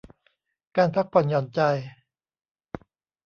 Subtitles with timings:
[0.77, 1.59] การพักผ่อนหย่อนใจ